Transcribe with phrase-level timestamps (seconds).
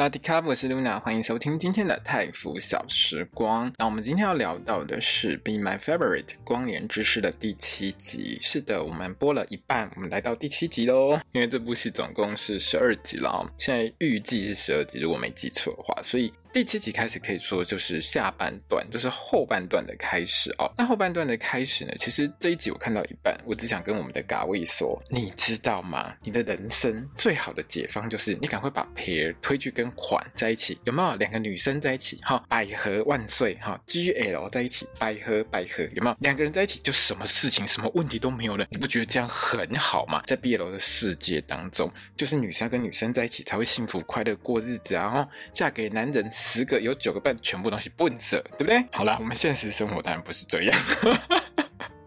[0.00, 3.70] 大家好，我是 Luna，欢迎收听今天的泰服小时光。
[3.76, 8.38] 那我们今天要聊到的是《Be My Favorite》光年之诗的第七集。
[8.40, 11.20] 是的，我们播了一半，我们来到第七集喽。
[11.32, 16.32] 因为这部戏总共是十二集了，现在预计是十二集，如果没记错的话，所以。
[16.52, 20.68] 第七集开始可以说就是下半段，就是后半段的开始哦。
[20.76, 26.12] 那后半段的开始呢，其实这一集我看到一半，我只想跟我们的嘎位说，你知道吗？
[26.24, 31.14] 你的人生最好的解方就是你赶快把 pair 推去跟款在一起，有没有？
[31.16, 36.16] 两个女生在一起，哈，百合万岁，哈，GL 在一起，百合百合，有没有？
[36.18, 40.20] 两个人在一起就什么事情、什么问题都没有了，你不觉得这样很好吗？
[40.26, 46.28] 在 BL 的世界当中，就是女生跟女生在一起才会幸福快乐过日子啊，然后嫁给男人。
[46.40, 48.82] 十个有九个半，全部东西笨色，对不对？
[48.90, 50.74] 好了，我们现实生活当然不是这样。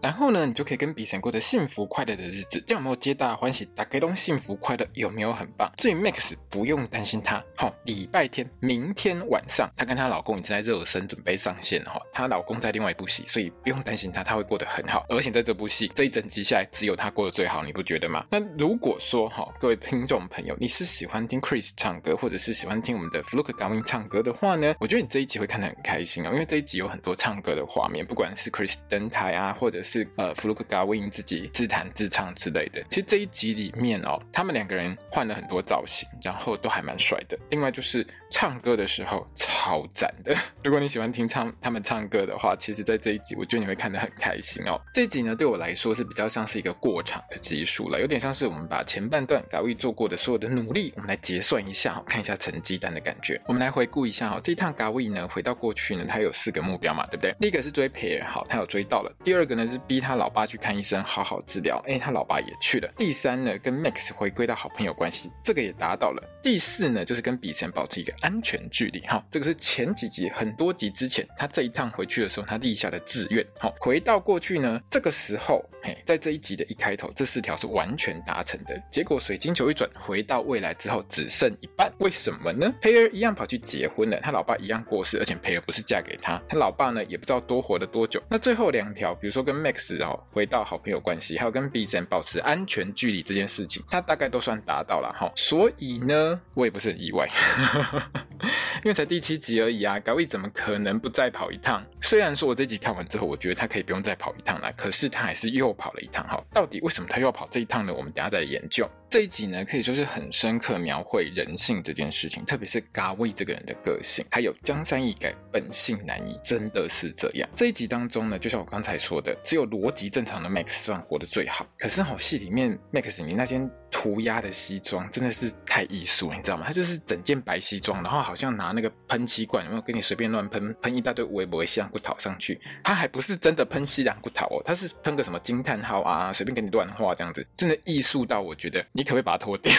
[0.04, 3.64] 然后呢，你就可以跟比神过得幸福快乐的日子，这样有没有皆大欢喜？
[3.74, 5.72] 大家都幸福快乐，有没有很棒？
[5.78, 7.42] 至于 Max，不用担心他。
[7.56, 11.98] 好、哦，礼拜天，明天晚上，她跟她老公已经在热身，准备上线了哈。
[12.12, 15.06] 她老公在另外一部戏，所以不用担心她，她会过得很好。
[15.08, 18.26] 而且在这部戏这一整集下来，只有她过得最好，你不觉得吗？
[18.30, 30.94] 那如果说哈，各位听众朋友，你是喜欢听 Chris 唱歌，或者是喜欢听我们的 Fluke Gawin 唱歌的话呢，我觉得你这一集会看得很开心哦，因为这一集有很多唱歌的画面，不管是 Chris 登台啊，或者是是呃弗鲁克达威。
[30.94, 32.80] 因自己自弹自唱之类的。
[32.88, 37.36] 其实这一集里面哦，他们两个人换了很多造型，然后都还蛮帅的。
[37.50, 40.34] 另外就是唱歌的时候超赞的。
[40.64, 44.76] 如果你喜欢听唱他们唱歌的话，其实，在这一集我觉得你会看得很开心哦。
[44.92, 53.40] 这一集呢，对我来说是比较像是一个过场的集数了，有点像是我们把前半段嘎位做过的所有的努力，我们来结算一下，看一下成绩单的感觉。
[53.46, 57.32] 我们来回顾一下哈，这一趟嘎位呢，回到过去呢，他有四个目标嘛，对不对？
[57.38, 59.14] 第一个是追培儿，好，他有追到了。
[59.22, 60.58] 第二个呢是逼他老爸去。
[60.64, 61.78] 看医生，好好治疗。
[61.86, 62.90] 哎，他老爸也去了。
[62.96, 66.26] 第三呢，跟 Max 回归到好朋友关系，这个也达到了。
[66.42, 69.00] 第四呢，就是跟比森保持一个安全距离。
[69.00, 73.46] 哈，这个是前几集很多集之前，他这一趟回去的时候，他立下的志愿。
[73.60, 78.82] 好，回到过去呢，这个时候，嘿，在这一集的一开头，这四条是完全达成的。
[78.90, 81.92] 结果水晶球一转，回到未来之后，只剩一半。
[81.98, 82.74] 为什么呢？
[82.80, 88.22] 培儿一样跑去结婚了，他老爸一样过世，而且培儿不是嫁给他，他老爸呢也不知道多活了多久。
[88.30, 90.64] 那最后两条，比如说跟 Max 哦回到。
[90.64, 95.30] 好朋友关系，还有跟 B 站保持安全距离这件事情，他大概都算达到了哈。
[95.36, 97.28] 所以呢，我也不是很意外，
[98.82, 99.98] 因为才第七集而已啊。
[100.00, 101.84] 高一怎么可能不再跑一趟？
[102.00, 106.42] 虽然说我这集看完之后，我觉得他可以不用再跑一趟了，可是他还是又跑了一趟哈。
[106.52, 107.92] 到底为什么他又要跑这一趟呢？
[107.92, 108.88] 我们等下再研究。
[109.14, 117.48] 这一集呢，可以说是很深刻描绘人性这件事情，特别是嘎位这个人的个性，还有江山易改，本性难移，真的是这样。
[117.54, 121.64] 这一集当中呢，就像我刚才说的，只有逻辑正常的 Max 算活得最好。
[121.78, 126.64] 可是好戏里面，Max 你那件涂鸦的西装真的是太艺术了，你知道吗？
[126.66, 132.60] 他就是整件白西装，然后好像拿那个喷漆罐，有没有跟你随便乱喷，喷一大堆微博的西洋骨头上去。
[132.82, 139.03] 他还不是真的喷西洋骨头哦，他是喷个什么惊叹号啊，随便给你乱画这样子，真的艺术到我觉得你。
[139.04, 139.72] 可不可以把它脱掉？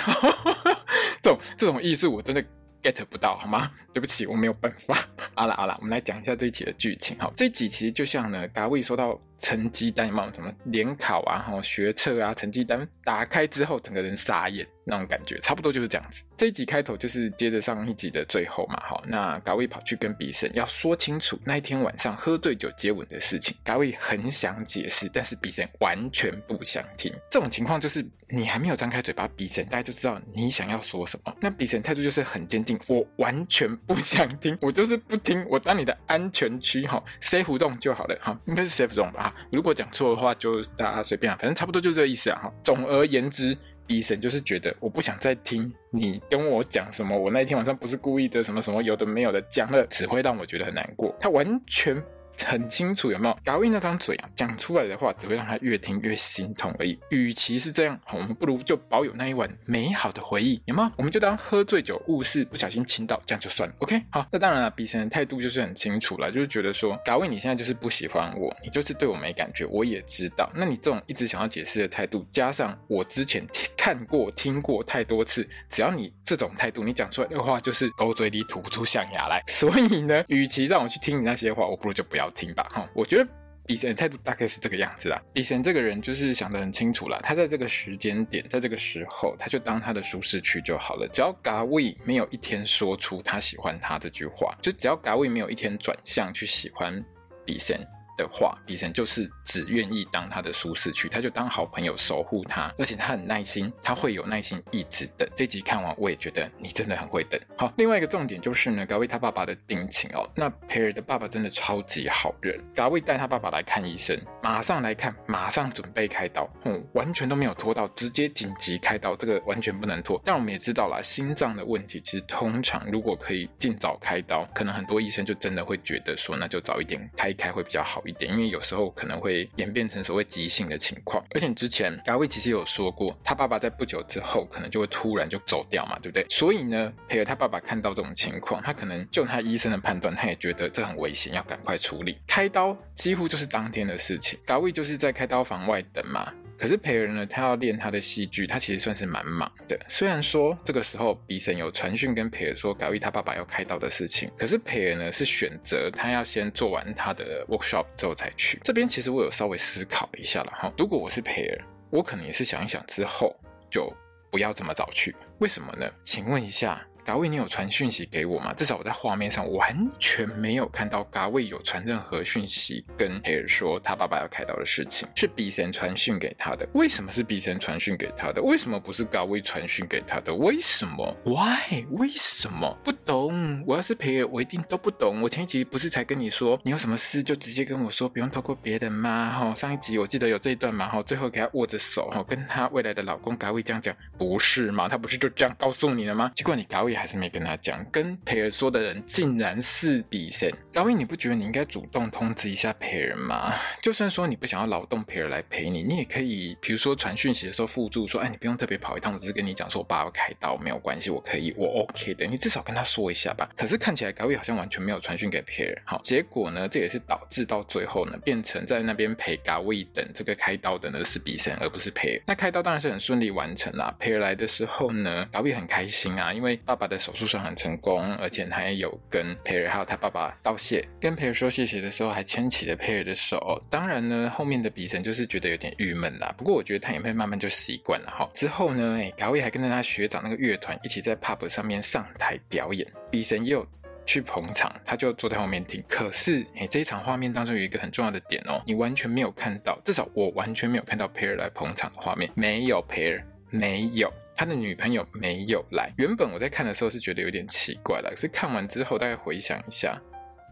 [1.21, 2.43] 这种这种意思我真的
[2.81, 3.69] get 不到，好吗？
[3.93, 4.95] 对不起，我没有办法。
[5.35, 7.17] 好了好了，我们来讲一下这一集的剧情。
[7.19, 9.19] 好，这一集其实就像呢，嘎位说到。
[9.39, 16.21] 成绩单嘛，什么联考啊，哈，学测啊，成绩单打开之后，整个人傻眼那种感觉，差不多就是这样子。
[16.37, 23.55] 这一集开头就是接着上一集的最后嘛，哈，那嘎位跑去跟比森要说清楚那一天晚上喝醉酒接吻的事情。
[23.63, 27.13] 嘎位很想解释，但是比森完全不想听。
[27.31, 31.33] 这种情况就是你还没有张开嘴巴，比森大家就知道你想要说什么。
[31.39, 39.24] 那比森态度就是很坚定，我完全不想听，我就是不听，我当你的安全区，哈，safe zone 就好了，哈，应该是 safe zone 吧。
[39.51, 42.51] 如果讲错的话，就大家随便啊，反正差不多就这个意思啊。
[42.63, 43.57] 总而言之，
[43.87, 51.15] 医生就是觉得我不想再听你跟我讲什么，我那天晚上不是故意的，什么什么有的没有的讲了，只会让我觉得很难过。
[51.19, 51.95] 他完全。
[52.43, 53.37] 很清楚有没有？
[53.43, 56.99] 嘎位那张嘴啊，讲出来的话只会让他越听越心痛而已。
[57.09, 60.91] 与其是这样，我们不如就保有那一晚美好的回忆，有吗？
[60.97, 63.75] 我们就当喝醉酒误事不小心亲到，这样就算了。
[63.79, 64.27] OK，好。
[64.31, 70.51] 那当然了，比森的态度就是很清楚了，就是觉得说，嘎位你现在就是不喜欢我，你就是对我没感觉，我也知道。
[70.55, 73.45] 那你这种一直想要解释的态度，加上我之前
[73.77, 79.41] 看过听过太多次，只要你这种态度，你讲出来的话就是狗嘴里吐不出象牙来。
[79.47, 82.67] 所以呢，与其让我去听你那些话，我不如就不要听吧。
[82.71, 83.27] 哈，我觉得。
[83.67, 85.19] 比森的态度大概是这个样子啦。
[85.33, 91.07] 比森这个人就是想得很清楚啦，他在这个时间点，在这个时候，他就当他的舒适区就好了。
[91.11, 97.03] 只要嘎位没有一天说出他喜欢他这句话，就只要嘎位没有一天转向去喜欢
[97.43, 97.75] 比森。
[98.17, 105.27] 的话，比森就是只愿意当他的舒适区，他就当好朋友守护他，而且他很耐心，他会有耐心一直等。
[105.35, 107.39] 这集看完，我也觉得你真的很会等。
[107.57, 120.21] 好，另外一个重点就是呢，嘎威他爸爸的病情哦，那培尔的爸爸真的超级好人，嘎威带他爸爸来看医生，马上来看，马上准备开刀，嗯，完全都没有拖到，直接紧急开刀，这个完全不能拖。
[120.23, 128.01] 但我们也知道啦，心脏的问题其实通常如果可以尽早开刀，可能很多医生就真的会觉得说，那就早一点开一开会比较好。
[128.07, 136.25] 一点，因为有时候可能会演变成所谓急性的情况，而且之前大卫其实有说过，他爸爸在不久之后可能就会突然就走掉嘛，对不对？
[136.29, 142.17] 所以呢，培尔他爸爸看到这种情况，他可能就他医生的判断，他也觉得这很危险，要赶快处理。
[142.27, 146.33] 开刀几乎就是当天的事情，达威就是在开刀房外等嘛。
[146.57, 149.79] 可是培尔呢，他要练他的戏剧，他其实算是蛮忙的。
[149.87, 158.59] 虽然说这个时候比森有传讯跟培尔说，嘎威他爸爸要开刀的事情，可是培尔呢是选择他要先做完他的 workshop 之后才去。
[158.63, 163.35] 这边其实我有稍微思考了一下了哈，如果我是培尔，我可能也是想一想之后
[163.69, 163.91] 就
[164.31, 165.15] 不要这么早去。
[165.39, 165.89] 为什么呢？
[166.03, 166.85] 请问一下。
[167.05, 168.51] 嘎卫，你有传讯息给我吗？
[168.55, 176.67] 至少我在画面上完全没有看到嘎卫有传任何讯息跟培尔说他爸爸要开刀的事情，是比神传讯给他的。
[176.73, 178.41] 为什么是比神传讯给他的？
[178.41, 180.33] 为什么不是嘎卫传讯给他的？
[180.33, 181.85] 为什么？Why？
[181.91, 182.75] 为什么？
[182.83, 183.63] 不懂。
[183.67, 185.21] 我要是培尔，我一定都不懂。
[185.21, 189.29] 我前一集不是才跟你说，你有什么事就直接跟我说，不用透过别人吗？
[189.29, 194.89] 哈，上一集我记得有这一段嘛，哈，最后给他握着手，哈，跟他未来的老公嘎卫这样讲，不是吗？
[194.89, 196.31] 他不是就这样告诉你了吗？
[196.33, 196.94] 结果你嘎卫。
[196.95, 200.49] 还是没跟他讲，跟培尔说的人竟然是比森。
[200.71, 203.53] 嘎威，你不觉得你应该主动通知一下培尔吗？
[203.81, 212.25] 就算说你不想要劳动培尔来陪你，你也可以，比如说传讯息的时候附注说，哎，你不用特别跑一趟，我只是跟你讲说我爸要开刀，没有关系，我可以，我 OK 的。
[212.25, 213.49] 你至少跟他说一下吧。
[213.57, 215.81] 可是看起来高威好像完全没有传讯给培尔。
[215.85, 222.21] 好，结果呢，这也是导致到最后呢，变成在那边陪嘎威等这个开刀的呢是比森，而不是培尔。
[222.25, 223.93] 那开刀当然是很顺利完成啦。
[223.99, 226.84] 培尔来的时候呢，嘎威很开心啊，因为爸爸。
[226.85, 233.59] 他的手术算很成功，而且他也有跟培尔还有他爸爸道谢，跟培尔说谢谢的时候还牵起了培尔的手。
[233.71, 236.31] 当然呢，后面的比森就是觉得有点郁闷啦。
[236.37, 238.29] 不过我觉得他也会慢慢就习惯了哈。
[238.35, 243.65] 之后呢，哎，嘎威还跟着他学长那个乐团一起在 pub 上面上台表演，比森也有
[244.05, 245.83] 去捧场，他就坐在后面听。
[245.89, 254.13] 可是哎，这一场画面当中有一个很重要的点哦，你完全没有看到，至少我完全没有看到培尔来捧场的画面，没有培尔，没有。
[254.35, 255.91] 他的女朋友没有来。
[255.97, 259.99] 原本我在看的时候是觉得有点奇怪了，可是看完之后大概回想一下，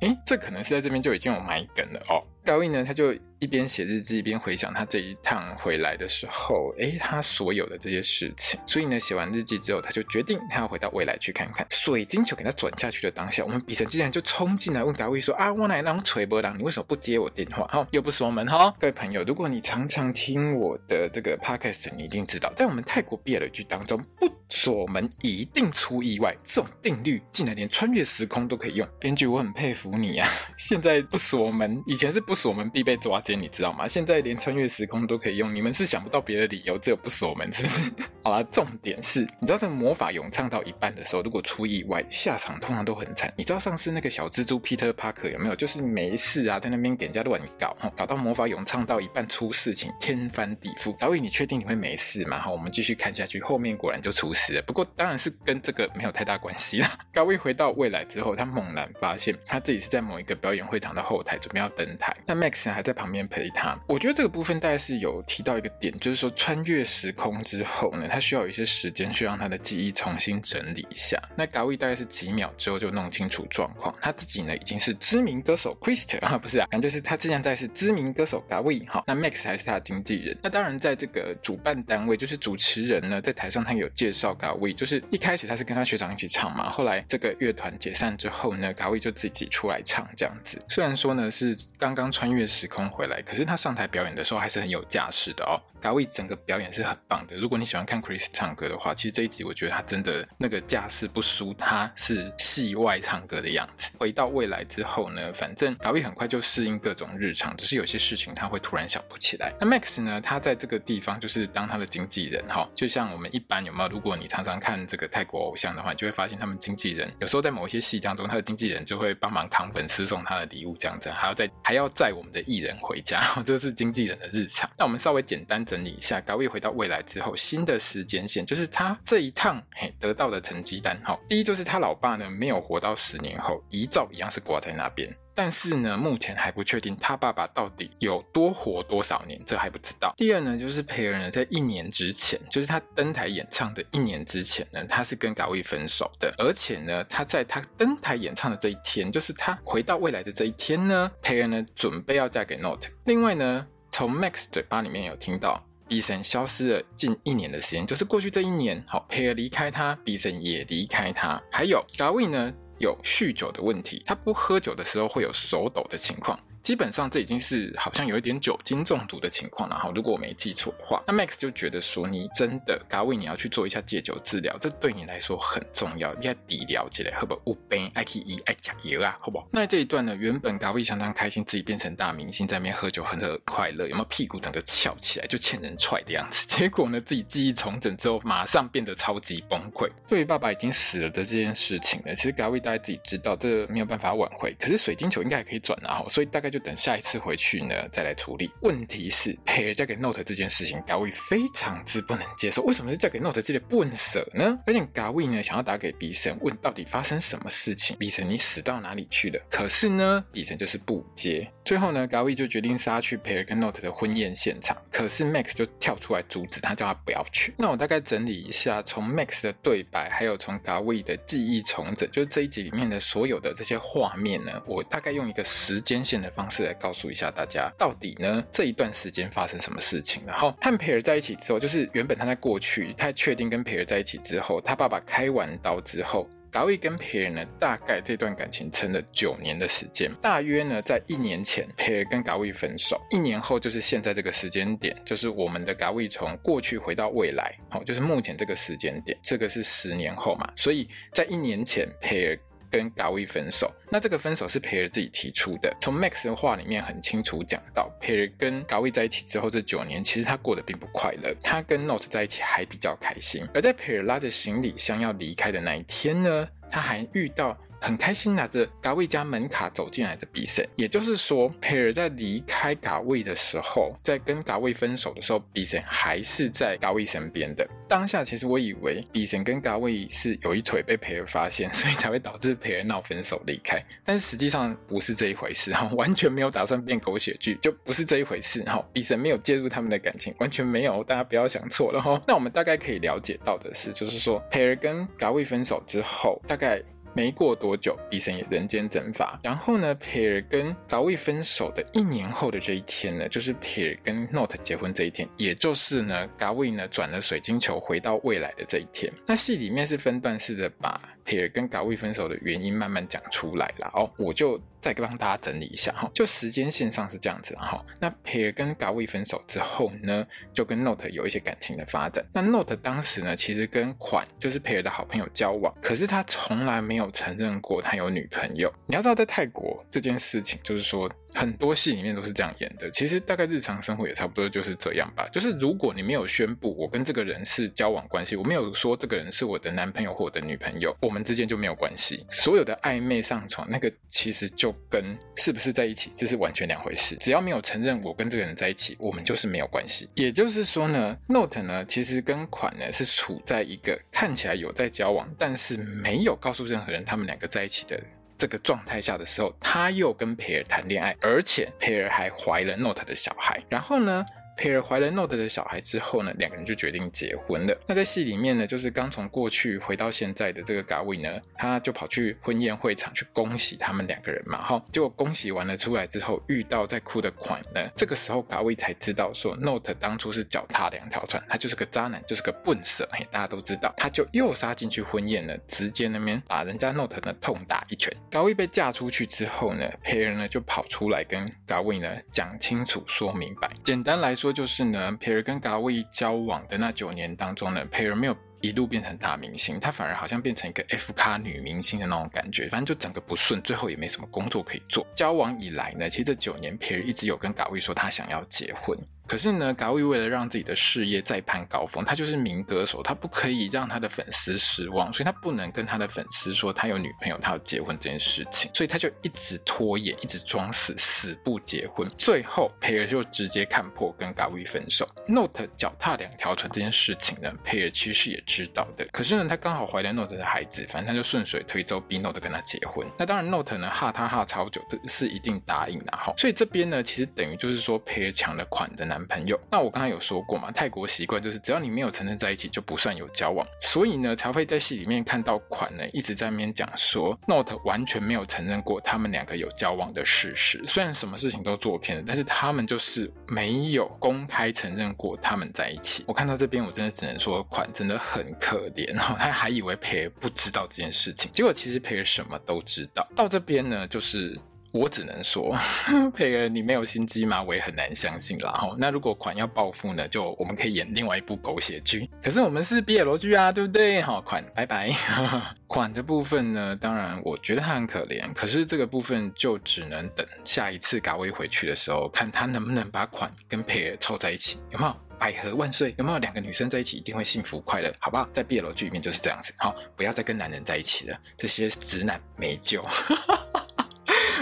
[0.02, 2.24] 诶，这可能是在这边就已经有埋梗了哦。
[2.46, 8.60] 高毅呢，他就一边写日记一边回想他这一趟回来的时候，诶，他所有的这些事情。
[8.66, 11.66] 所以呢，写完日记之后，他就决定他要回到未来去看看。
[11.70, 17.66] 水晶球给他转下去的当下，我们比森竟然就冲进来问高毅说：“啊，我来让锤波浪，你为什么不接我电话？
[17.68, 28.88] 哈，又不锁门哈。”各位朋友，如果你常常听我的这个 podcast，你一定知道，在我们泰国 BL 剧当中，不锁门一定出意外，这种定律竟然连穿越时空都可以用。
[29.00, 30.28] 编剧，我很佩服你啊！
[30.58, 32.33] 现在不锁门，以前是不。
[32.34, 33.88] 不锁门必被抓奸，你知道吗？
[33.88, 37.92] 现在连穿越时空都可以用，你们是想不到别的理由，只有不锁门，是不是？
[38.24, 43.32] 好啦，重点是，你知道这个魔法咏唱到一半的时候，如果出意外，下场通常都很惨。
[43.38, 45.56] 你知道上次那个小蜘蛛 Peter Parker 有没有？
[45.56, 50.98] 就是没事啊，在那边给人家乱搞，搞到魔法咏唱到一半出事情，天翻地覆。
[50.98, 52.40] 导演，你确定你会没事吗？
[52.40, 54.62] 好，我们继续看下去，后面果然就出事了。
[54.64, 56.98] 不过当然是跟这个没有太大关系啦。
[57.14, 62.12] 高威回到未来之后，他猛然发现他自己是在某一个表演会场的后台，准备要登台。
[62.26, 63.78] 那 Max 还在旁边陪他。
[63.88, 71.22] 我觉得这个部分大概是有提到一个点，就是说穿越时空之后呢，他需要有一些时间去让他的记忆重新整理一下。
[71.36, 73.94] 那 g a w i 大概是几秒之后就弄清楚状况。
[74.02, 78.80] 他自己呢已经是知名歌手 Crystal 啊，不是啊，反正就是他之前在是知名歌手 g a w i。
[78.86, 80.38] 哈，那 Max 还是他的经纪人。
[80.42, 90.62] 那当然，在这个主办单位，就是主持人呢，在台上他有介绍 g a w i，就是一开始他是跟他学长一起唱嘛，后来这个乐团解散之后呢，g a w i 就自己出来唱这样子。
[90.68, 92.44] 虽然说呢是刚刚穿越。
[92.54, 95.58] 时空回来，可是他上台表演的时候还是很有架势的哦。
[95.84, 97.36] 大卫整个表演是很棒的。
[97.36, 103.92] 如果你喜欢看 Chris 唱歌的话，其实这一集我觉得他真的那个架势不输他是戏外唱歌的样子。
[104.00, 109.54] 回到未来之后呢，反正大卫很快就适应各种日常，只是有些事情他会突然想不起来。
[109.60, 113.90] 那 Max 呢，他在这个地方就是当他的经纪人哈，就像我们一般有没有？
[113.90, 124.70] 如果你常常看这个泰国偶像的话，你就会发现他们经纪人有时候在某一些戏当中，他的经纪人就会帮忙扛粉丝送他的礼物这样子，还要再还要载我们的艺人回家， 这是经纪人的日常。
[124.78, 131.20] 那我们稍微简单整理一下高伟回到未来之后，新的时间线就是他这一趟嘿得到的成绩单哈。
[131.28, 135.12] 第一就是他老爸呢没有活到十年后，遗照一样是挂在那边。
[135.36, 140.14] 但是呢，目前还不确定他爸爸到底有多活多少年，这还不知道。
[140.16, 152.90] 第二呢，就是培尔呢，在一年之前，就是他登台演唱的一年之前呢，他是跟高伟分手的，而且呢，他在他登台演唱的这一天，就是他回到未来的这一天呢，培尔呢准备要嫁给 Note。
[153.06, 162.52] 另外呢，从 Max 嘴巴里面有听到，Bson 消失了近一年的时间，就是过去这一年，好，培尔离开他，Bson 也离开他，还有 Darwin 呢。
[162.80, 166.38] 有酗酒的问题，他不喝酒的时候会有手抖的情况。
[166.64, 177.42] 基本上这已经是好像有一点酒精中毒的情况了哈，如果我没记错的话，那 Max 就觉得说，你真的 g a w i 你要去做一下戒酒治疗，这对你来说很重要，你要底了起来，好不好？
[177.46, 179.48] 有病爱去医爱加油啊，好不好？
[179.52, 186.48] 那这一段呢，原本 g a w i 相当开心，自己变成大明星，在那边喝酒很快乐，有没有屁股整个翘起来，就欠人踹的样子？
[186.48, 189.90] 结果呢，自己记忆重整之后，马上变得超级崩溃。
[190.08, 194.56] 对于爸爸已经死了的这件事情呢，其实 g a w i 大概自己知道，这没有办法挽回。
[194.58, 198.52] 可是水晶球应该还可以转啊，所以大概就等下一次回去呢，再来处理。
[198.62, 202.62] 问题是，培尔嫁给 Note 这件事情 gawi 非常之不能接受。
[202.62, 204.56] 为什么是嫁给 Note 这个笨舍呢？
[204.68, 209.44] 而且 gawi 呢，想要打给 B 神问到底发生什么事情 B 神你死到哪里去了？
[209.50, 211.52] 可是呢，B 神就是不接。
[211.66, 214.76] 最后呢，Gawi 就决定杀去培尔跟 Note 的婚宴现场。
[214.92, 217.54] 可是 Max 就跳出来阻止他，叫他不要去。
[217.58, 227.32] 那我大概整理一下，从 Max 的对白，还有从 Gawi 的记忆重整，就是这一集里面的所有的这些画面呢，我大概用一个时间线的方式来告诉一下。
[227.32, 230.22] 大家到底呢，这一段时间发生什么事情？
[230.28, 240.10] 然后和培尔在一起之后，就是原本他在过去，他确定跟培尔在一起之后，他爸爸开完刀之后，Gawii 跟佩尔呢，大概这段感情撑了九年的时间。
[240.22, 252.40] 大约呢，在一年前，佩尔跟 gawi 分手，一年后就是现在这个时间点，就是我们的 gawi 从过去回到未来，好，就是目前这个时间点，这个是十年后嘛，所以在一年前，佩尔。
[252.74, 255.72] 跟高伟分手，那这个分手是培尔自己提出的。
[255.80, 261.32] 从 Max 的话里面很清楚讲到，培尔跟高伟在一起之后这九年，其实他过得并不快乐。
[261.40, 263.48] 他跟 Note 在一起还比较开心。
[263.54, 267.56] 而在培尔拉着行李箱要离开的那一天呢，他还遇到。
[267.84, 277.68] 很开心拿着大卫家门卡走进来的 Bson，也就是说，佩尔在离开大卫的时候，在跟大卫分手的时候，Bson 还是在大卫身边的。
[277.90, 283.84] 当下其实我以为 Bson 跟大卫是有一腿被佩尔发现，所以才会导致佩尔闹分手离开。
[284.06, 288.82] 但是实际上不是这一回事哈， 完全没有打算变狗血剧，就不是这一回事哈。
[288.94, 292.22] Bson 没有介入他们的感情，完全没有，大家不要想错了哈。
[292.26, 296.82] 那我们大概可以了解到的是，就是说佩尔跟大卫分手之后，大概。
[297.16, 299.40] 没过多久医生也人间蒸发。
[299.44, 309.12] 然后呢，皮尔跟达维分手的一年后的这一天呢，就是皮尔跟 Not 结婚这一天，也就是呢达维呢转了水晶球回到未来的这一天。
[309.28, 314.62] 那戏里面是分段式的把培尔跟嘎卫分手的原因慢慢讲出来了哦，我就。
[314.84, 317.82] 再帮大家整理一下哈，就时间线上是这样子哈。
[318.02, 322.22] 那培尔跟嘎卫分手之后呢，就跟 Note 有一些感情的发展。
[322.34, 328.70] 那 Note 当时呢，其实跟款就是培尔的好朋友交往，可是他从来没有承认过他有女朋友。
[328.86, 331.10] 你要知道，在泰国这件事情，就是说。
[331.36, 335.28] 很多戏里面都是这样演的，其实大概日常生活也差不多就是这样吧。
[335.34, 342.26] 就是如果你没有宣布我跟这个人是交往关系，我没有说这个人是我的男朋友或我的女朋友，我我们之间就没有关系。
[342.32, 347.16] 所有的暧昧上床，那个其实就跟是不是在一起，这是完全两回事。
[347.18, 350.10] 只要没有承认我跟这个人在一起，我们就是没有关系。
[350.16, 358.02] 也就是说呢，Note 呢其实跟款呢是处在一个看起来有在交往，但是没有告诉任何人他们两个在一起的。
[358.36, 363.64] 这个状态下的时候，他又跟培尔谈恋爱，而且培尔还怀了 Note 的小孩。
[363.70, 367.78] 然后呢，佩尔怀了 Note 的小孩之后呢，两个人就决定结婚了。
[367.88, 374.62] 那在戏里面呢，就是刚从过去回到现在的这个 Gawii 呢，他就跑去婚宴会场去恭喜他们两个人嘛。
[374.62, 377.82] 哈，结果恭喜完了出来之后，遇到在哭的款呢。
[377.96, 383.10] 这个时候 Gawii 才知道说，Note 当初是脚踏两条船，他就是个渣男，就是个笨蛇。
[383.12, 388.16] 嘿，大家都知道，他就又杀进去婚宴了，直接那边把人家 Note 呢痛打一拳。
[388.30, 393.68] Gawii 被嫁出去之后呢，佩尔呢就跑出来跟 Gawii 呢讲清楚说明白。
[393.84, 394.43] 简单来说。
[394.44, 398.36] 说就是呢，皮尔跟嘎威交往的那九年当中呢，皮尔没有。
[398.60, 405.06] 一路变成大明星，他反而好像变成一个 F 咖女明星的那种感觉，反正就整个不顺，最后也没什么工作可以做。
[405.14, 408.98] 交往以来呢，其实这九年，皮尔一直有跟嘎威说他想要结婚。
[409.28, 422.08] 可是呢，嘎威为了让自己的事业再攀高峰，他就是名歌手，他不可以让他的粉丝失望，所以他不能跟他的粉丝说他有女朋友，他要结婚这件事情，所以他就一直拖延，一直装死，死不结婚。
[422.18, 425.08] 最后，培尔就直接看破，跟嘎威分手。
[425.28, 429.06] Note 脚踏两条船这件事情呢，培尔其实也知道的。
[429.12, 433.08] 可是呢，他刚好怀了 Note 的孩子，反正他就顺水推舟逼 Note 跟他结婚。
[433.18, 436.34] 那当然，Note 呢，哈他哈超久，是一定答应的哈。
[436.38, 439.58] 所以这边呢，其实等于就是说，培尔抢了款的男朋友。
[439.72, 439.94] 那我。
[439.94, 443.64] 刚才有说过嘛，泰国习惯就是只要你没有承认在一起，就不算有交往。
[443.80, 450.84] 所以呢，才会在戏里面看到款呢一直在那边讲说，Note 完全没有承认过他们两个有交往的事实。
[450.88, 456.24] 虽然什么事情都做偏了，但是他们就是没有公开承认过他们在一起。
[456.26, 463.28] 我看到这边，我真的只能说款真的很可怜哦，他 还以为培不知道这件事情，结果其实培什么都知道。
[463.36, 464.60] 到这边呢，就是。
[464.94, 465.76] 我只能说，
[466.36, 467.64] 佩儿，你没有心机吗？
[467.64, 468.72] 我也很难相信啦。
[468.74, 472.30] 哈，那如果款要报复呢，就我们可以演另外一部狗血剧。
[472.44, 474.22] 可是我们是 BL 剧啊，对不对？
[474.22, 475.12] 好，款，拜拜。
[475.88, 478.54] 款的部分呢，当然我觉得他很可怜。
[478.54, 485.16] 可是这个部分就只能等下一次嘎威回去的时候，看他能不能把款跟佩儿凑在一起，有没有？
[485.40, 486.38] 百合万岁，有没有？
[486.38, 488.48] 两个女生在一起一定会幸福快乐，好不好？
[488.54, 489.74] 在 BL 剧里面就是这样子。
[489.80, 493.04] 好，不要再跟男人在一起了，这些直男没救。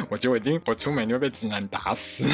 [0.09, 2.23] 我觉得我一定，我出门就被直男打死。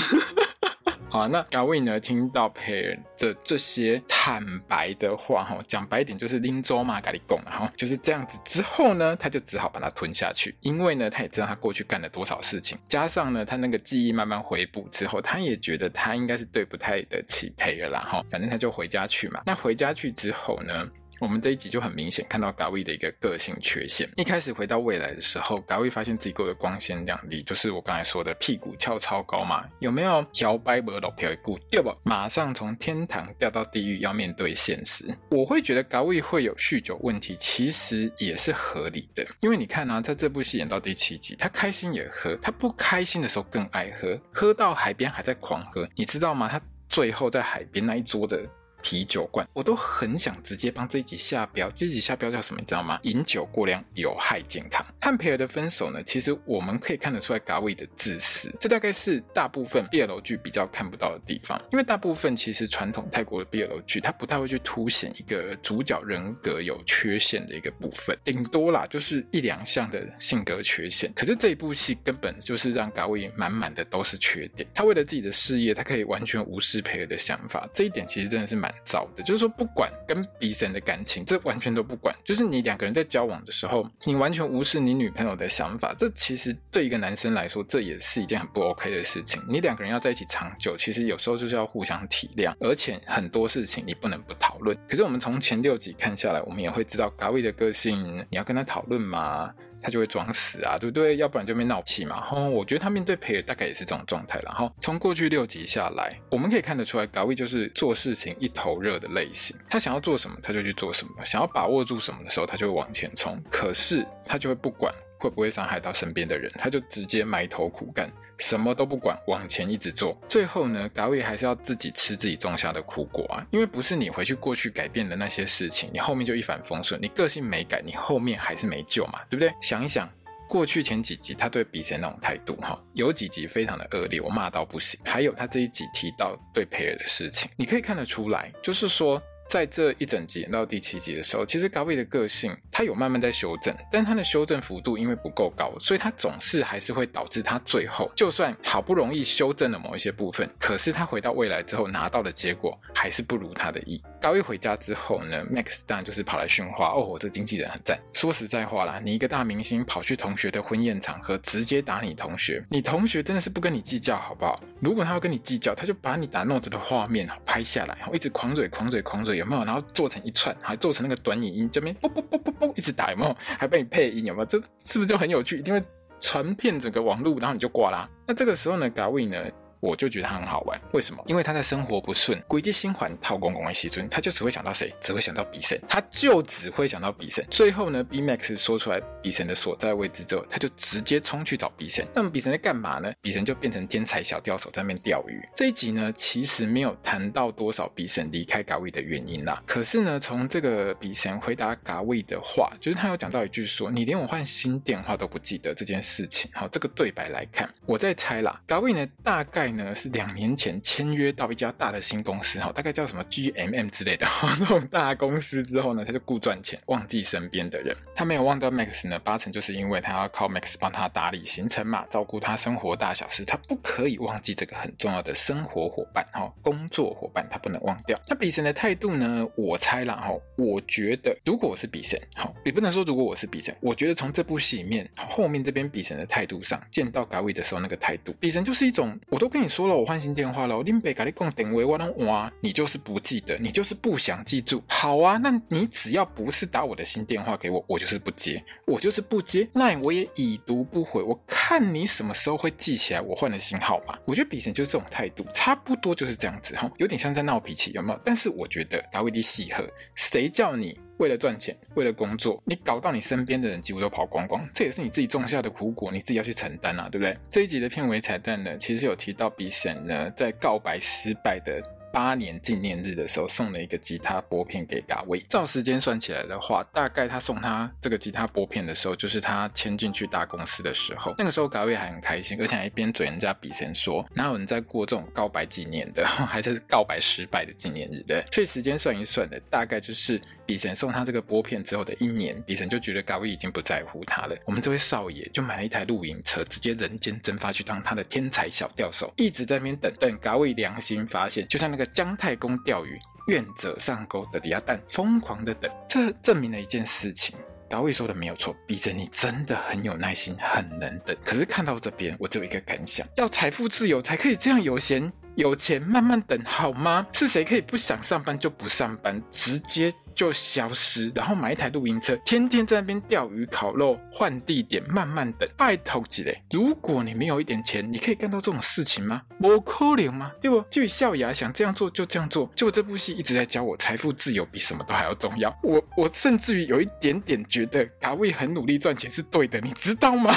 [1.10, 1.98] 好，那嘎威呢？
[1.98, 8.38] 听到培尔的这些坦白的话，哈，讲白一点就是拎走嘛，咖喱贡，哈，就是这样子。
[8.44, 19.42] 之后呢，他就只好把它吞下去，因为呢，他也知道他过去干了多少事情，加上呢，他那个记忆慢慢回补之后，他也觉得他应该是对不太得起培尔啦，哈，反正他就回家去嘛。
[19.46, 20.88] 那回家去之后呢？
[21.20, 24.08] 我们这一集就很明显看到嘎威的一个个性缺陷。
[24.16, 30.24] 一开始回到未来的时候，嘎威发现自己过得光鲜亮丽，就是我刚才说的屁股翘超高嘛，有没有？
[30.42, 31.94] 摇摆无路飘一股，对不？
[32.04, 35.06] 马上从天堂掉到地狱，要面对现实。
[35.30, 46.48] 我会觉得嘎威会有酗酒问题，其实也是合理的，因为你看啊，在这部戏演到第七集，他开心也喝，他不开心的时候更爱喝，喝到海边还在狂喝，你知道吗？
[46.48, 48.48] 他最后在海边那一桌的。
[48.82, 51.70] 啤酒罐，我都很想直接帮这一集下标。
[51.72, 52.60] 这一集下标叫什么？
[52.60, 53.00] 你知道吗？
[53.04, 54.86] 饮酒过量有害健康。
[55.02, 58.54] 和培儿的分手呢，其实我们可以看得出来嘎威的自私。
[58.60, 71.12] 这大概是大部分 BL 剧比较看不到的地方，因为大部分其实传统泰国的 BL 剧，它不太会去凸显一个主角人格有缺陷的一个部分，顶多啦就是一两项的性格缺陷。
[71.14, 74.68] 可是这一部戏根本就是让嘎威满满的都是缺点。
[74.74, 78.67] 他为了自己的事业，他可以完全无视培儿的想法，这一点其实真的是蛮。
[78.68, 82.14] 蛮糟的，就是说不管跟彼此人的感情，这完全都不管。
[82.26, 89.42] 就是你两个人在交往的时候，你完全无视你女朋友的想法，这其实对一个男生来说，这也是一件很不 OK 的事情。
[89.48, 94.78] 你两个人要在一起长久，其实有时候就是要互相体谅，而且很多事情你不能不讨论。
[94.90, 99.54] 可是我们从前六集看下来，我们也会知道 Gavi 的个性，你要跟他讨论吗？
[99.82, 101.18] 他就会装死啊，对不对？
[101.18, 102.20] 要不然就没闹气嘛。
[102.22, 104.40] 哼，我觉得他面对培尔大概也是这种状态。
[104.44, 109.56] 然后从过去六集下来，我们可以看得出来，高威就是做事情一头热的类型。
[109.70, 113.42] 他想要做什么，他就去做什么；想要把握住什么的时候，他就会往前冲。
[113.50, 118.12] 可是他就会不管会不会伤害到身边的人，他就直接埋头苦干。
[118.38, 123.44] 什么都不管，往前一直做，最后呢，嘎威还是要自己吃自己种下的苦果啊！
[123.50, 127.02] 因为不是你回去过去改变的那些事情，你后面就一帆风顺。
[127.02, 129.52] 你个性没改，你后面还是没救嘛，对不对？
[129.60, 130.08] 想一想，
[130.48, 135.00] 过去前几集他对比谁那种态度哈，有几集非常的恶劣，我骂到不行。
[135.04, 139.20] 还有他这一集提到对培尔的事情，你可以看得出来，就是说。
[139.50, 154.04] 在这一整集演到第七集的时候，其实嘎威的个性他有慢慢在修正，但他的修正幅度因为不够高，所以他总是还是会导致他最后就算好不容易修正了某一些部分，可是他回到未来之后拿到的结果还是不如他的意。
[154.20, 157.98] 嘎威回家之后呢，Max 当然就是跑来训话，哦，我这经纪人很赞。
[158.12, 164.62] 说实在话啦，你一个大明星跑去同学的婚宴场合直接打你同学，你同学真的是不跟你计较好不好？
[164.82, 169.37] 如果他要跟你计较，他就把你打 note 的画面拍下来，一直狂嘴狂嘴狂嘴。
[169.38, 169.64] 有没有？
[169.64, 173.36] 然后做成一串，还做成那个短影音，这边啵啵啵啵啵一直打，有没有？
[173.40, 174.46] 还帮你配音，有没有？
[174.46, 175.58] 这是不是就很有趣？
[175.58, 175.82] 一定会
[176.20, 178.10] 传遍整个网络，然后你就挂啦。
[178.26, 180.80] 那这个时候呢，，Gawin 呢我就觉得他很好玩。
[180.94, 181.24] 为什么？
[181.28, 184.94] 因为他在生活不顺、轨迹心环套公共的西尊，他就只会想到谁？
[185.02, 187.46] 只会想到比神，他就只会想到比神。
[187.50, 192.06] 最后呢，B Max 说出来比神的所在位置之后，他就直接冲去找比神。
[192.14, 193.12] 那么比神在干嘛呢？
[193.22, 195.42] 比神就变成天才小钓手在那边钓鱼。
[195.56, 199.62] 这一集呢，其实没有谈到多少比神离开嘎位的原因啦。
[199.66, 214.26] 可是呢，从这个比神回答嘎位的话，就是他有讲到一句说：“你连我换新电话都不记得这件事情。”好，这个对白来看，我在猜啦，嘎位呢大概呢是两年前签约到一家大的新公司，哈，大概叫什么 GMM 之类的
[214.60, 217.96] 这种大公司之后呢，他就顾赚钱，忘记身边的人。
[218.16, 228.20] 他没有忘掉 Max 呢，八成就是因为他要靠 Max 帮他打理行程嘛，照顾他生活大小事，他不可以忘记这个很重要的生活伙伴，哈，工作伙伴他不能忘掉。
[228.28, 229.48] 那比神的态度呢？
[229.56, 254.16] 我猜啦，哈，我觉得如果我是比神，好，也不能说如果我是比神，我觉得从这部戏里面后面这边比神的态度上，见到嘎位的时候那个态度，比神就是一种，我都跟你说了，我换新电话了，我林北咖喱贡点位我能哇，你就是不记得，你就是不想记住，好啊，那你只要不是打我的新电话给我，我就是不接，我就是不接那我也已读不回，我看你什么时候会记起来我换了新号码。
[254.26, 258.22] 我觉得比神就是这种态度，差不多就是这样子哈，有点像在闹脾气，有没有？
[258.24, 267.38] 但是我觉得嘎位的细贺，谁叫你为了赚钱，为了工作，你搞到你身边的人几乎都跑光光，这也是你自己种下的苦果，你自己要去承担啊，对不对？
[267.52, 271.82] 这一集的片尾彩蛋呢，其实有提到比神呢在告白失败的。
[272.10, 275.40] 八年纪念日的时候，送了一个吉他拨片给嘎威。
[275.50, 281.36] 照时间算起来的话，大概他送他这个吉他拨片的时候，就是他签进去大公司的时候。
[281.38, 288.24] 那个时候，嘎位还很开心，而且还一边嘴人家比神说，哪有人在过这种告白纪念的， 还是告白失败的纪念日？
[288.26, 290.42] 对，所以时间算一算的，大概就是。
[290.68, 294.56] 比神送他这个拨片之后的一年，比神就觉得嘎位已经不在乎他了。
[294.66, 300.38] 我们这位少爷就买了一台露营车，直接人间蒸发去当他的天才小钓手，一直在那边等等。
[300.40, 305.90] 嘎位良心发现，就像那个姜太公钓鱼，愿者上钩的鸭蛋，疯狂的等。
[306.10, 307.56] 这证明了一件事情，
[307.90, 311.34] 嘎位说的没有错，比神你真的很有耐心，很能等。
[311.46, 317.26] 可是看到这边，我就有一个感想：要财富自由才可以这样有闲有钱慢慢等，好吗？
[317.32, 320.14] 是谁可以不想上班就不上班，直接？
[320.38, 325.68] 就消失，然后买一台露营车，天天在那边钓鱼、烤肉，换地点，慢慢等。
[325.76, 326.62] 拜托几嘞？
[326.70, 329.42] 如果你没有一点钱，你可以干到这种事情吗？
[329.60, 330.52] 不可能吗？
[330.62, 330.80] 对不？
[330.92, 332.72] 就以笑牙想这样做就这样做。
[332.76, 335.76] 结果这部戏一直在教我，财富自由比什么都还要重要。
[335.82, 340.56] 我我甚至于有一点点觉得，卡位很努力赚钱是对的，你知道吗？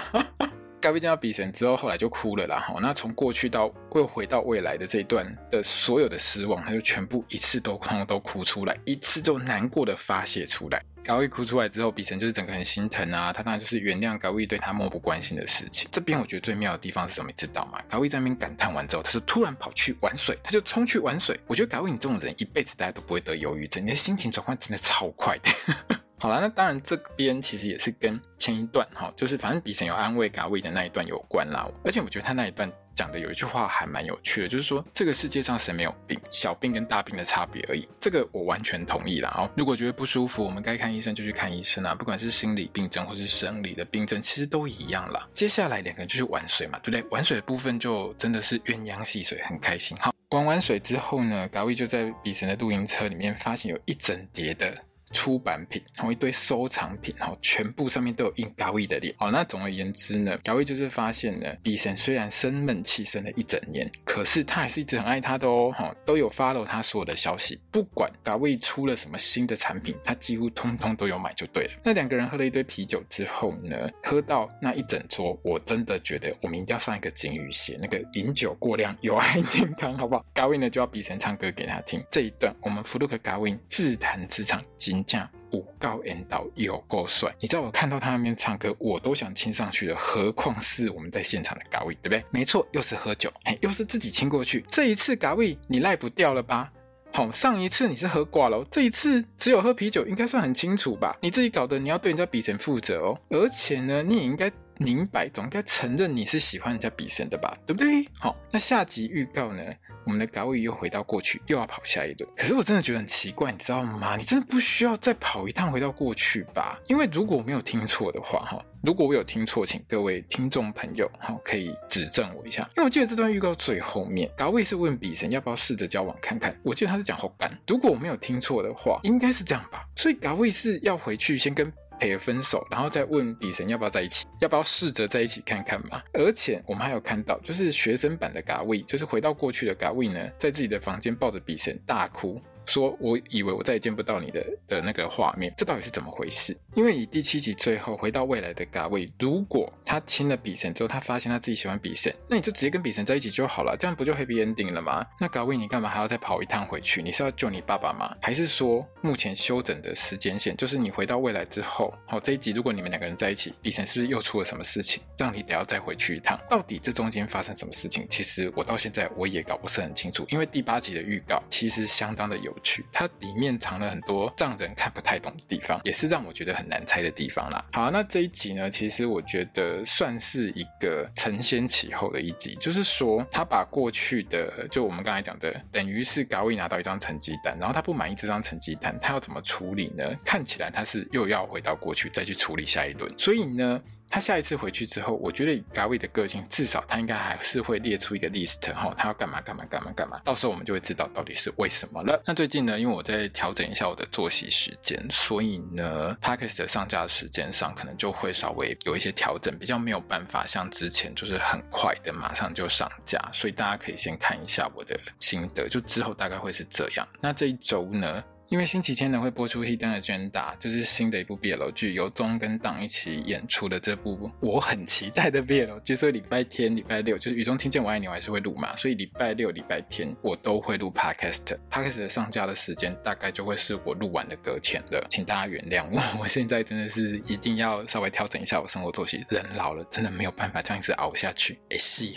[0.81, 2.59] 嘎位见到比神之后，后来就哭了啦。
[2.59, 10.83] 哈，那从过去到又回到未来的这一段的所有的失望，他就全部一次都通都哭出来，一次就难过的发泄出来。
[11.05, 13.31] 嘎位哭出来之后，比神就是整个很心疼啊。
[13.31, 15.87] 他当然就是原谅嘎位对他漠不关心的事情。
[15.93, 17.29] 这边我觉得最妙的地方是什么？
[17.29, 17.79] 你知道吗？
[17.87, 21.39] 嘎位在那边感叹完之后，他就突然跑去玩水，他就冲去玩水。
[21.47, 26.00] 我觉得嘎位你这种人一辈子大家都不会得忧郁症，你的心情转换真的超快的。
[26.21, 31.67] 好了，那当然这边其实也是跟前一段哈，就是反正比神有安慰嘎位的那一段有关啦。
[31.83, 37.89] 而且我觉得他那一段讲的有一句话还蛮有趣的，就是说这个世界上谁没有病，小病跟大病的差别而已。
[37.99, 39.35] 这个我完全同意啦。
[39.39, 45.27] 哦，如果觉得不舒服，我们该看医生就去看医生啊，不管是心理病症或是生理的病症，其实都一样啦。
[45.33, 47.03] 接下来两个人就去玩水嘛，对不对？
[47.11, 49.97] 玩水的部分就真的是鸳鸯戏水，很开心。
[49.97, 54.77] 好，玩完水之后呢，嘎位就在比神的露营车里面发现有一整叠的。
[55.13, 59.15] 出版品，然后一堆收藏品，然后全部上面都有印嘎位的脸。
[59.19, 71.71] 好，那总而言之呢，嘎位就是发现呢，比神虽然生闷气生了一整年，可是他还是一直很爱他的哦，哈，都有 follow 他所有的消息，不管嘎位出了什么新的产品，他几乎通通都有买就对了。
[71.85, 80.25] 那两个人喝了一堆啤酒之后呢，喝到那一整桌，我真的觉得我们一定要上一个警语写那个饮酒过量有害健康，好不好？
[80.33, 84.63] 嘎位呢就要比神唱歌给他听，这一段我们福禄克嘎位自弹自唱。
[85.01, 92.23] 金匠武高恩导有够帅，你知道我看到他那边唱歌，我都想亲上去的，何况是我们在现场的咖位，对不对？
[92.31, 94.63] 没错，又是喝酒，哎，又是自己亲过去。
[94.71, 96.71] 这一次咖位你赖不掉了吧？
[97.13, 101.17] 好，上一次你是喝挂了，这一次只有喝啤酒，应该算很清楚吧？
[101.23, 103.19] 你自己搞的，你要对人家比神负责哦。
[103.31, 107.55] 而且呢，你也应该明白，总该承认你是喜欢人家比神的吧？
[107.67, 108.03] 对不对？
[108.19, 109.63] 好，那下集预告呢？
[110.07, 112.29] 我们的高位又回到过去，又要跑下一轮。
[112.35, 114.17] 可是我真的觉得很奇怪，你知道吗？
[114.17, 116.81] 你真的不需要再跑一趟回到过去吧？
[116.89, 122.63] 因为如果我没有听错的话，哈，如果我有听错，请各位听众朋友哈可以指正我一下。
[122.79, 126.59] 因为我记得这段预告最后面，高位是问比神要不要试着交往看看。
[126.65, 127.55] 我记得他是讲后干。
[127.69, 129.85] 如果我没有听错的话，应该是这样吧？
[129.97, 131.71] 所以高位是要回去先跟。
[132.01, 136.03] 赔了分手，然后再问比神要不要在一起，要不要试着在一起看看嘛？
[136.15, 142.41] 而且我们还有看到，就是学生版的嘎位，就是回到过去的嘎位呢，在自己的房间抱着比神大哭。
[142.67, 146.57] 说我以为我再也见不到你的的那个画面，这到底是怎么回事？
[146.75, 155.05] 因为以第七集最后回到未来的嘎位，如果他亲了比神之后，他发现他自己喜欢比神，那你就直接跟比神在一起就好了，这样不就 happy ending 了吗？
[155.19, 157.03] 那嘎位你干嘛还要再跑一趟回去？
[157.03, 158.15] 你是要救你爸爸吗？
[158.23, 166.39] 还是说目前休整的时间线就是你回到未来之后，好，这一集如果你们两个人在一起，比神是不是又出了什么事情，这样你得要再回去一趟？
[166.49, 168.07] 到底这中间发生什么事情？
[168.09, 173.51] 其实我到现在我也搞不是很清楚，因为第八集的预告其实相当的有趣，它里面。
[173.61, 177.63] 藏了很多让人看不太懂的地方，也是让我觉得很难猜的地方啦。
[177.73, 190.05] 好，那这一集呢，其实我觉得算是一个承先启后的一集，就是说他把过去的，就我们刚才讲的，等于是高位拿到一张成绩单，然后他不满意这张成绩单，他要怎么处理呢？
[190.25, 193.81] 看起来他是又要回到过去再去处理下一轮，所以呢。
[194.11, 200.21] 他下一次回去之后，我觉得以 Gary 的个性，至少他应该还是会列出一个 list 哈，他要干嘛干嘛干嘛干嘛。
[200.25, 202.21] 到时候我们就会知道到底是为什么了。
[202.27, 213.21] 那最近呢，因为我在调整一下我的作息时间，所以呢，Podcast 的上架的时间上可能就会稍微有一些调整，比较没有办法像之前就是很快的马上就上架。
[213.33, 217.07] 所以大家可以先看一下我的心得，就之后大概会是这样。
[217.21, 218.23] 那这一周呢？
[218.51, 225.95] 因为星期天呢会播出《Hidden Agenda》，就是新的一部 BL 剧，由中跟党一起演出的这部我很期待的 BL 剧。
[225.95, 228.75] 所以礼拜天、礼拜六就是雨中听见我爱你，我还是会录嘛。
[228.75, 231.57] 所以礼拜六、礼拜天我都会录 Podcast。
[231.71, 236.21] Podcast 的上架的时间大概就会是我录完的隔天了，请大家原谅我。
[236.21, 241.57] 我现在真的是一定要稍微调整一下我生活作息，人老了真的没有办法这样一直熬下去。
[241.69, 242.13] 哎，是。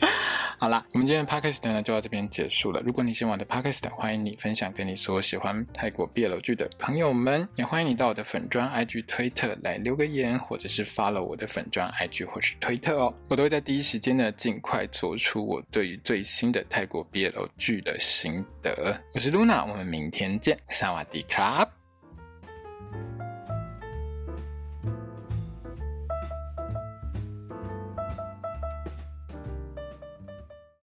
[0.58, 2.80] 好啦，我们今天的 podcast 呢就到这边结束了。
[2.84, 18.96] 如果你喜欢我的 podcast，欢迎你分享给你所喜欢泰国 BL 剧的朋友们，也欢迎你到我的粉砖 IG 推特来留个言，或者是发了我的粉砖 IG 或是推特哦，我都会在第一时间呢尽快做出我对于最新的泰国 BL 剧的心得。
[19.14, 21.68] 我是 Luna，我们明天见，萨瓦迪卡。